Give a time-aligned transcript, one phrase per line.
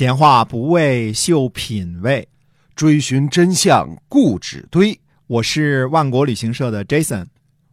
[0.00, 2.26] 闲话不为秀品味，
[2.74, 4.98] 追寻真相固执堆。
[5.26, 7.26] 我是万国旅行社的 Jason，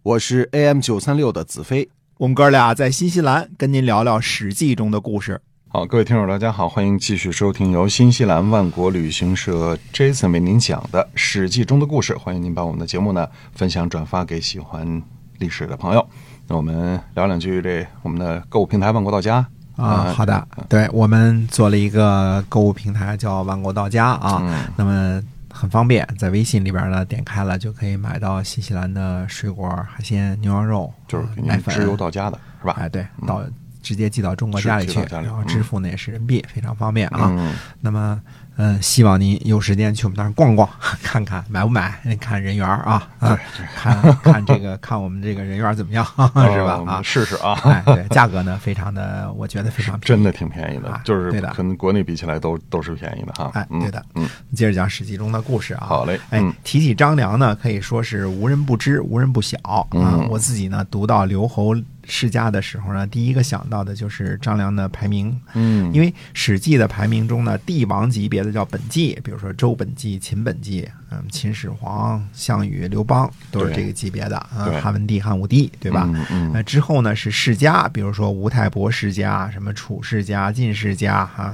[0.03, 1.87] 我是 AM 九三六的子飞。
[2.17, 5.39] 我们哥俩在新西兰跟您聊聊《史记》中的故事。
[5.69, 12.13] 好，各位听友，大家好，欢迎继续收听由新西兰万国旅行社 Jason 为您讲的《史记》中的故事。
[12.17, 15.01] 欢迎您把我们的节目呢分享转发给喜欢
[15.39, 16.05] 历史的朋友。
[16.49, 19.47] 那我们聊两句这我们的购物平台万国到家。
[19.77, 24.41] 啊，好的，对我们做了一个购物平台叫万国到家啊，
[24.75, 25.21] 那么
[25.53, 32.75] 很方便，在微信里边呢点开了就可以买到新西兰的水果、海鲜、牛羊肉，就是奶粉，直邮到家的是吧？
[32.79, 33.41] 哎，对，到
[33.87, 37.31] 直接寄到中国家里去，然后支付呢也是人民币，非常方便啊。
[37.79, 38.19] 那么。
[38.59, 40.67] 嗯，希望您有时间去我们那儿逛逛，
[41.03, 41.93] 看看买不买？
[42.19, 43.39] 看人缘啊啊，
[43.75, 46.03] 看看这个，看我们这个人缘怎么样，
[46.51, 46.83] 是吧？
[46.87, 47.53] 啊，试试啊。
[47.65, 53.51] 哎，对，价格呢，非常的，我觉得非常便宜，真的挺便宜的，就是对的，跟国内比起来都都是便宜的哈。
[53.53, 55.85] 哎，对的，嗯，接着讲《史记》中的故事啊。
[55.85, 59.85] 好嘞，哎，提起张良呢，可以说是无人不知，无人不晓啊。
[60.31, 61.75] 我自己呢，读到刘侯。
[62.09, 76.09] 世家的时候呢，第一个想到的就是张良的排名，嗯，因为《史记》的排名中呢，帝王级别的叫本纪，比如说周本纪、秦本纪，嗯，秦始皇、项羽、刘邦都是这个级别的啊，汉文帝、汉武帝，对吧？
[76.31, 81.53] 嗯，那之后呢是世家，比如说吴太伯世家、什么楚世家、晋世家，哈，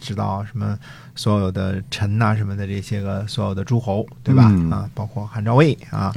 [0.00, 0.78] 知道什么
[1.14, 4.44] 所有的臣呐什么的这些个所有的诸侯，对吧？
[4.70, 6.10] 啊，包括汉赵魏啊，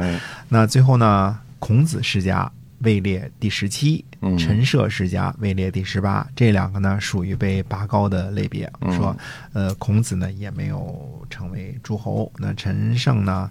[0.47, 2.49] 那最后呢，孔子世家。
[2.83, 4.05] 位列第十七，
[4.37, 8.71] 陈涉世家位列第十八，这两个呢属于被拔高的类别。
[8.91, 9.15] 说，
[9.53, 13.49] 呃，孔子呢也没有成为诸侯，那陈胜呢，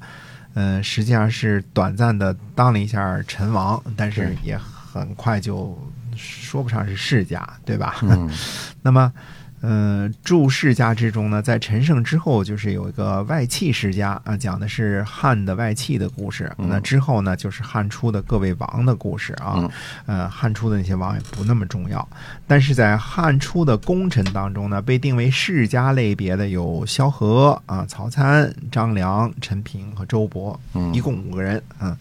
[0.54, 5.76] 呃，实际上是短暂的当了一下陈王，但是也很快就
[6.16, 7.96] 说不上是世家，对吧？
[8.82, 9.12] 那么。
[9.62, 16.52] 嗯，注世家之中呢，在陈胜之后，就是有一个外戚世家啊，讲的是汉的外戚的故事。
[16.58, 19.70] 那之后呢，就是汉初的各位王的故事啊。
[20.06, 22.06] 呃，汉初的那些王也不那么重要，
[22.46, 30.58] 但是在汉初的功臣当中呢，被定为世家类别的有萧何啊、曹参、张良、陈平和周勃，
[30.92, 31.62] 一共五个人。
[31.80, 31.96] 嗯，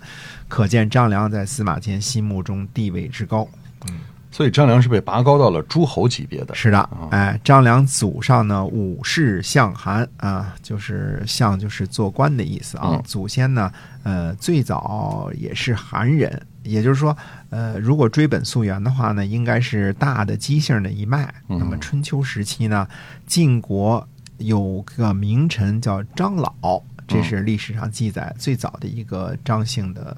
[0.48, 3.48] 可见张良在司马迁心目中地位之高。
[3.88, 4.00] 嗯。
[4.32, 6.56] 所以张良是被拔高到了诸侯级别的。
[6.56, 13.00] 是的，哎，张良祖上呢，武士相韩啊，就是相就是做官的意思啊。
[13.04, 13.72] 祖先呢，
[14.04, 17.16] 呃，最早也是韩人，也就是说，
[17.50, 21.34] 呃，如果追本溯源的话呢，应该是大的姬姓的一脉。
[21.48, 22.88] 那么春秋时期呢，
[23.28, 30.16] 晋国有个名臣叫张老，这是历史上记载最早的一个张姓的。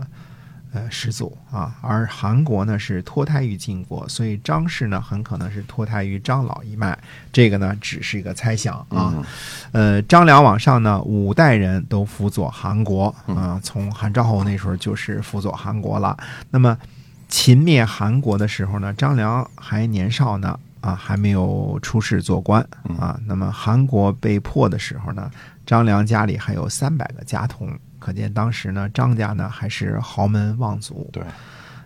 [0.73, 6.97] 呃，始祖啊，而韩国呢是脱胎于晋国，所以张氏呢很可能是脱胎于张老一脉。
[7.31, 9.23] 这个呢只是一个猜想啊。
[9.71, 16.17] 呃，张良往上呢，五代人都辅佐韩国啊，从韩昭侯那时候就是辅佐韩国了。
[16.49, 16.75] 那么
[17.27, 22.67] 秦灭韩国的时候呢，张良还年少呢啊，还没有出仕做官
[22.97, 23.19] 啊。
[23.27, 25.29] 那么韩国被迫的时候呢，
[25.67, 27.71] 张良家里还有三百个家童。
[28.03, 31.09] 可见当时呢，张家呢还是豪门望族。
[31.13, 31.23] 对，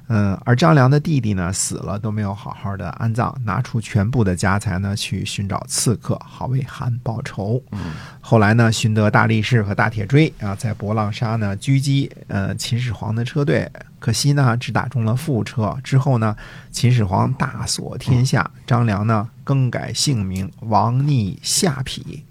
[0.07, 7.61] 嗯，而张良的弟弟呢死了都没有好好的安葬，拿出全部的家财呢去寻找刺客，好为韩报仇。
[7.71, 15.77] 嗯，后来呢，寻得大力士和大铁锥啊，在博浪沙呢狙击呃秦始皇的车队，可惜呢只打中了副车。
[15.83, 16.35] 之后呢，
[16.71, 22.23] 秦始皇大锁天下，张良呢更改姓名，王逆下邳。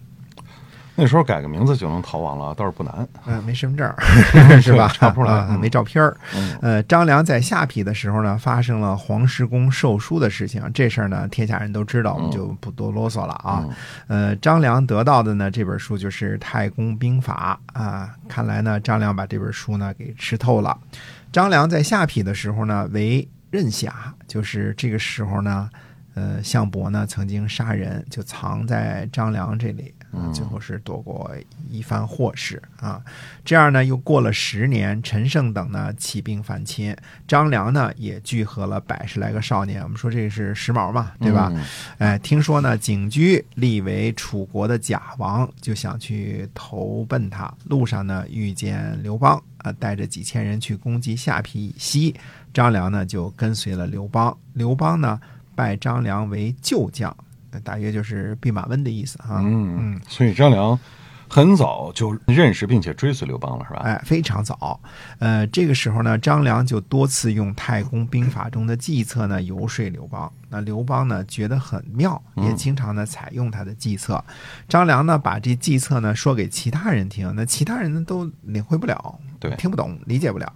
[0.96, 3.06] 那时候改个名字就能逃亡了，倒是不难。
[3.26, 3.94] 嗯，没身份证
[4.62, 4.88] 是吧？
[4.94, 6.16] 查不出来，没照片儿。
[6.62, 10.62] 呃，张良在下邳的时候呢，发生了黄石公授书的事情。
[10.72, 13.62] 这事儿呢，天下人都知道，我们就不多啰嗦了啊。
[14.06, 18.10] 呃，张良得到的呢，这本书就是《太公兵法》啊。
[18.26, 20.76] 看来呢，张良把这本书呢给吃透了。
[21.30, 23.92] 张良在下邳的时候呢，为任侠，
[24.26, 25.68] 就是这个时候呢，
[26.14, 29.92] 呃，项伯呢曾经杀人，就藏在张良这里。
[30.32, 31.30] 最后是躲过
[31.70, 33.02] 一番祸事啊，
[33.44, 36.96] 这样呢，又过了十年，陈胜等呢起兵反秦，
[37.26, 39.82] 张良呢也聚合了百十来个少年。
[39.82, 41.52] 我们说这是时髦嘛，对吧？
[41.98, 47.52] 哎，听说呢，景驹立为楚国的假王，就想去投奔他。
[47.64, 52.14] 路上呢，遇见刘邦啊，带着几千人去攻击下邳以西，
[52.52, 54.36] 张良呢就跟随了刘邦。
[54.54, 55.20] 刘邦呢
[55.54, 57.14] 拜张良为旧将。
[57.60, 59.40] 大约就是弼马温的意思啊。
[59.42, 60.78] 嗯嗯，所以张良
[61.28, 63.80] 很早就认识并且追随刘邦了，是吧？
[63.80, 64.80] 哎，非常早。
[65.18, 70.32] 呃，这个时候呢，张良就多次用太公兵法中的计策呢游说刘邦。
[70.48, 74.24] 那刘邦呢觉得很妙，也经常呢采用他的计策。
[74.68, 80.52] 张良呢把这计策呢说给其他人听，那其他人呢都领会不了，对，听不懂，理解不了。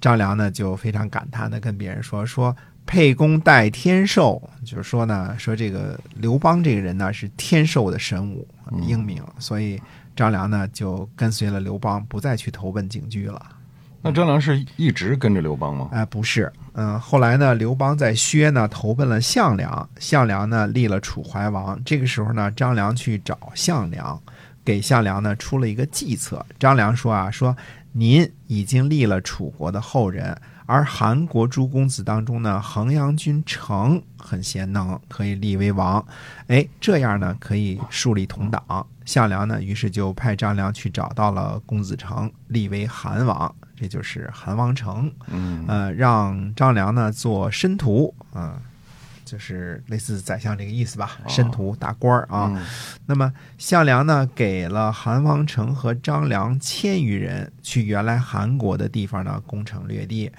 [0.00, 2.56] 张良呢就非常感叹的跟别人说说。
[2.90, 8.44] 沛公代天寿，就是说呢，说这个刘邦这个人呢是天寿的神武
[8.82, 9.80] 英明，所以
[10.16, 13.40] 张良呢就跟随了刘邦，不再去投奔景驹了。
[14.02, 15.88] 那张良是一直跟着刘邦吗？
[15.92, 21.80] 哎，不是，嗯，后来呢，刘邦在薛呢投奔了项梁，项梁呢立了楚怀王。
[21.84, 24.20] 这个时候呢，张良去找项梁，
[24.64, 26.44] 给项梁呢出了一个计策。
[26.58, 27.56] 张良说啊，说
[27.92, 30.36] 您已经立了楚国的后人。
[30.70, 36.06] 而韩国诸公子当中呢，衡阳君成很贤能，可以立为王。
[36.46, 38.86] 哎，这样呢可以树立同党。
[39.04, 45.12] 项梁呢，于是就派张良去找到了公子成，立为韩王，这就是韩王成。
[45.26, 48.54] 嗯，呃，让张良呢做申屠，嗯。
[49.30, 52.60] 就是类似宰相这个意思吧，申屠大官儿啊。
[53.06, 60.32] 那么项梁呢，给了韩王成和张良千余人去原来韩国的地方呢攻城略地。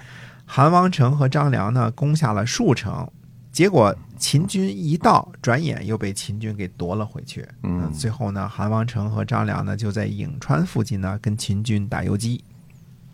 [0.44, 3.10] 韩王成和张良呢攻下了数城，
[3.50, 7.48] 结果秦军一到，转眼又被秦军给夺了回去。
[7.62, 12.44] 嗯，最后呢，韩王成和张良呢就在颍川附近呢跟秦军打游击。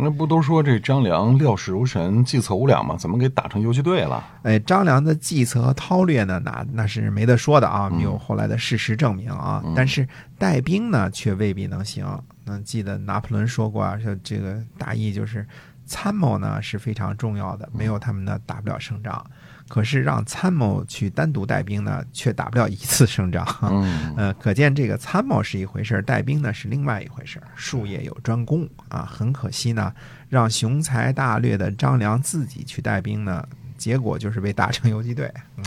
[0.01, 2.97] 那不都说这张良料事如神，计策无两吗？
[2.97, 4.25] 怎么给打成游击队了？
[4.43, 9.63] 哎，张良的计策和韬略呢，那那是没得说的啊，没有后来的事实证明啊。
[9.75, 10.07] 但是
[10.39, 12.07] 带兵呢，却未必能行。
[12.45, 15.45] 那记得拿破仑说过啊，说这个大意就是
[15.89, 19.25] 参谋呢是非常重要的，没有他们呢打不了胜仗。
[19.69, 23.47] 可是让参谋去单独带兵呢，却打不了一次胜仗。
[23.63, 29.93] 嗯， 呃，可见这个参谋是一回事带兵呢是另外一回事术业有专攻啊，很可惜呢，
[30.31, 33.47] 让雄才大略的张良自己去带兵呢，
[33.77, 35.31] 结果就是被打成游击队。
[35.57, 35.65] 嗯。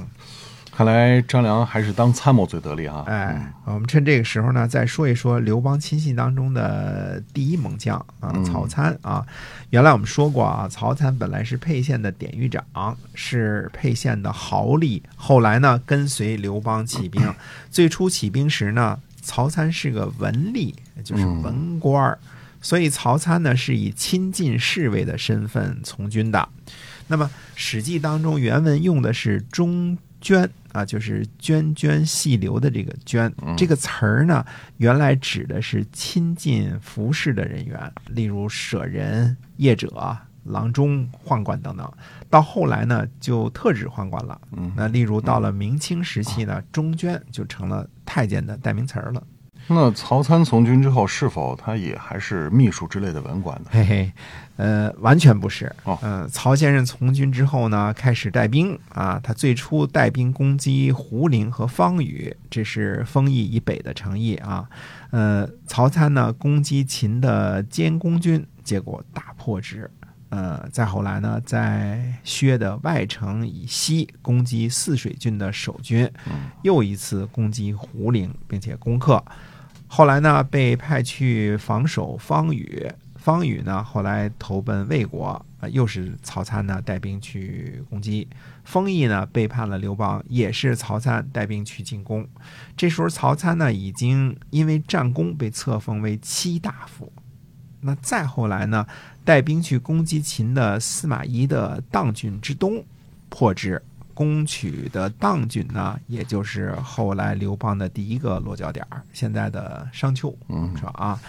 [0.81, 3.03] 看来张良还是当参谋最得力啊！
[3.05, 9.23] 哎，我们趁这个时候呢，再说一说刘邦亲信当中的第一猛将啊，曹参啊。
[9.69, 14.99] 原来我们说过啊，曹参本来是沛县的典狱长，是沛县的豪吏。
[15.15, 17.31] 后来呢，跟随刘邦起兵。
[17.69, 20.73] 最初起兵时呢，曹参是个文吏，
[21.03, 22.17] 就是文官儿，
[22.59, 26.49] 所以曹参呢是以亲近侍卫的身份从军的。
[27.05, 30.47] 那么《史记》当中原文用的是中涓。
[30.71, 34.45] 啊，就是涓涓细流的这个涓这个词儿呢，
[34.77, 41.91] 原来指的是亲近服侍的人员，例如舍人、业者、郎中、宦官等等。
[42.29, 44.39] 到后来呢，就特指宦官了。
[44.73, 49.21] 那例如到了明清时期呢，中涓就成了太监的代名词儿了。
[49.73, 53.69] 那曹参从军之后，是否他也还是秘书之类的文官呢？
[53.71, 54.11] 嘿嘿，
[54.57, 55.73] 呃，完全不是。
[55.83, 59.19] 哦，呃，曹先生从军之后呢，开始带兵啊。
[59.23, 64.67] 他最初带兵攻击胡陵和方宇，这是丰邑以北的城邑啊。
[65.11, 69.89] 呃，曹参呢攻击秦的监工军，结果大破之。
[70.29, 76.09] 呃，再后来呢，在薛的外城以西攻击泗水郡的守军，
[76.61, 79.21] 又一次攻击胡陵，并且攻克。
[79.93, 82.89] 后来呢，被派去防守方宇。
[83.17, 88.25] 方宇呢，后来投奔魏国，又是曹参呢带兵去攻击。
[88.63, 92.25] 丰邑呢，背叛了刘邦，也是曹参带兵去进攻。
[92.77, 97.11] 这时候，曹参呢，已经因为战功被册封为七大夫。
[97.81, 98.87] 那再后来呢，
[99.25, 102.81] 带兵去攻击秦的司马懿的荡郡之东，
[103.27, 103.83] 破之。
[104.21, 110.91] 攻取的砀郡呢，也就是后来刘邦的第一个落脚点现在的商丘，嗯，是吧？
[110.93, 111.19] 啊，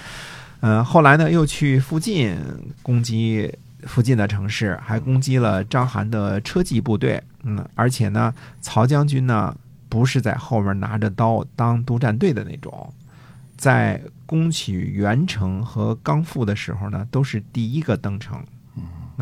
[0.61, 2.37] 嗯，后来呢，又去附近
[2.83, 3.51] 攻击
[3.85, 9.57] 附近的城市，还攻击了章邯的车骑部队，嗯，而且呢，曹将军呢，
[9.89, 12.93] 不是在后面拿着刀当督战队的那种，
[13.57, 18.45] 在攻取元城和刚复的时候呢，都是第一个登城。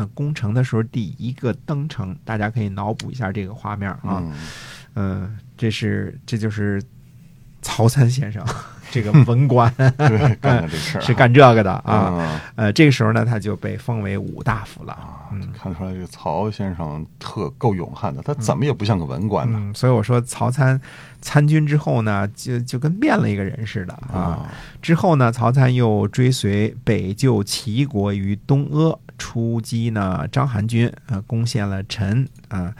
[0.01, 4.23] 那攻城的时候，第一个登城，大家可以脑补一下这个画面啊。
[4.95, 6.81] 嗯，这是这就是
[7.61, 8.43] 曹参先生
[8.89, 9.71] 这个文官
[10.41, 12.41] 干这事儿，是干这个的啊。
[12.55, 14.97] 呃，这个时候呢，他就被封为五大夫了。
[15.31, 19.71] 嗯，看出来这个曹先生特够勇悍的，他怎么也不像个文官呢。
[19.75, 20.81] 所以我说，曹参
[21.21, 24.49] 参军之后呢，就就跟变了一个人似的啊。
[24.81, 28.97] 之后呢，曹参又追随北救齐国于东阿。
[29.21, 30.27] 出击呢？
[30.31, 32.73] 章邯军啊，攻陷了陈啊，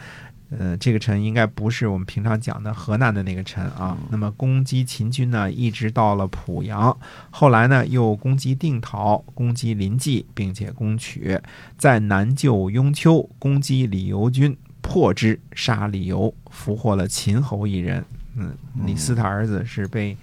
[0.50, 3.96] 呃，这个陈应该不是我们平常讲的河南的那个陈啊。
[4.10, 6.98] 那么攻击秦军呢，一直到了濮阳，
[7.30, 11.40] 后来呢又攻击定陶，攻击临济，并且攻取，
[11.78, 18.04] 在南救雍丘，攻击李由军，破之，杀李由，俘获了秦侯一人。
[18.36, 18.58] 嗯，
[18.88, 20.18] 李斯他儿子是被。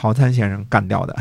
[0.00, 1.14] 曹参先生干掉的，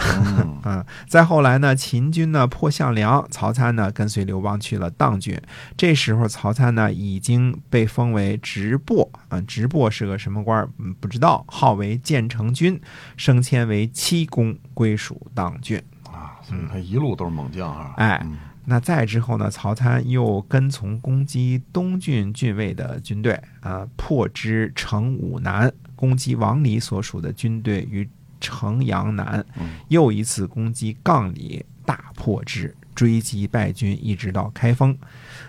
[0.64, 5.38] 嗯， 再后来呢，秦军呢破项梁，曹参呢跟随刘邦去了当郡。
[5.76, 10.66] 这时候曹参呢已经被封为直播，啊，直播是个什么官？
[10.78, 11.44] 嗯，不知道。
[11.50, 12.80] 号为建成军，
[13.18, 15.78] 升迁为七公，归属当郡。
[16.06, 17.94] 啊，所以他一路都是猛将啊。
[17.98, 18.26] 哎，
[18.64, 28.10] 那再之后呢，曹参又跟从攻击东郡郡尉的军队，啊，破之城武南，攻击王离所属的军队于。
[28.40, 29.46] 城阳南，
[29.88, 34.98] 又一次攻击杠里，大破之，追击败军，一直到开封。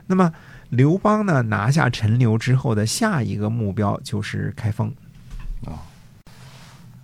[0.06, 0.32] 那么
[0.70, 1.42] 刘邦呢？
[1.42, 4.92] 拿下陈留之后的下一个目标就是开封。
[5.66, 5.82] 啊，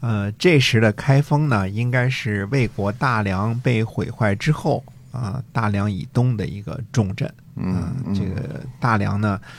[0.00, 7.32] 呃，这时的开封呢，应该是魏国大梁被毁坏之后啊，大梁以东的一个重镇。
[7.56, 9.50] 嗯，这个大梁呢，嗯。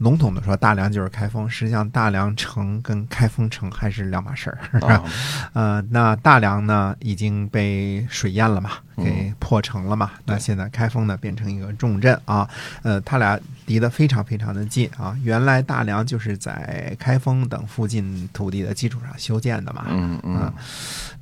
[0.00, 1.48] 笼统的说，大梁就是开封。
[1.48, 5.02] 实际上，大梁城跟开封城还是两码事儿。
[5.52, 10.12] 呃，那大梁呢，已经被水淹了嘛，给破城了嘛。
[10.24, 12.48] 那现在开封呢，变成一个重镇啊。
[12.82, 15.14] 呃，他俩离得非常非常的近啊。
[15.22, 19.84] 原来大梁就是在开封等附近土地的基础上修建的嘛。
[19.90, 20.50] 嗯嗯。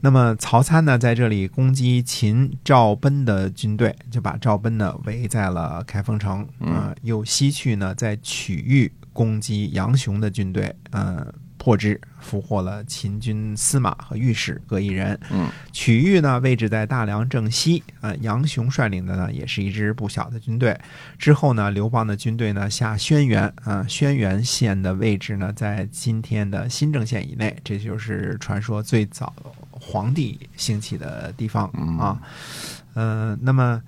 [0.01, 6.47] 那么曹参呢，在这里攻击秦赵奔的军队，就把赵奔呢围在了开封城。
[6.61, 6.95] 嗯。
[7.03, 15.19] 又西去呢，在曲域攻击杨雄的军队，呃，破之，俘获了秦军司马和御史各一人。
[15.31, 20.79] 嗯，曲域呢位置在大梁正西，呃，杨雄率领的呢也是一支不小的军队。
[21.19, 29.35] 之后呢，刘邦的军队呢下轩辕，啊，轩辕县的位置呢在今天的新郑县以内，这就是传说最早
[29.71, 31.67] 皇帝兴起的地方
[31.99, 32.21] 啊。
[32.95, 33.83] 呃，那么。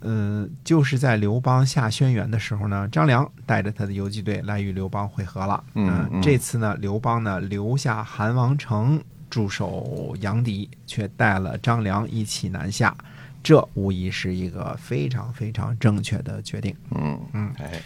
[0.00, 5.62] 呃，就是在刘邦下轩辕的时候呢，张良带着他的游击队来与刘邦会合了。
[5.74, 12.96] 嗯，这次呢，刘邦呢留下韩王成驻守杨迪，却带了张良一起南下，
[13.42, 16.74] 这无疑是一个非常非常正确的决定。
[16.94, 17.82] 嗯嗯，哎，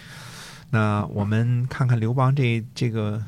[0.69, 3.21] 那我们看看刘邦这这个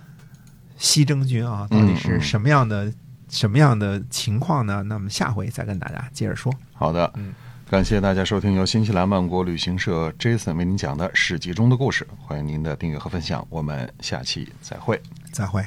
[0.78, 2.94] 西征军啊，到底是什么样的
[3.30, 4.84] 什么样的情况呢？
[4.84, 6.54] 那么下回再跟大家接着说。
[6.74, 7.34] 好的，嗯。
[7.68, 15.66] 感谢大家收听由新西兰万国旅行社 Jason 为您讲的《史记》中的故事，欢迎您的订阅和分享，我们下期再会，再会。